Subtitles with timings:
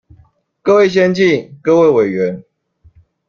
[0.63, 2.43] 各位先進、各位委員